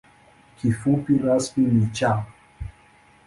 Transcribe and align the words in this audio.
Kifupi 0.57 1.13
rasmi 1.23 1.65
ni 1.75 1.85
‘Cha’. 1.95 2.11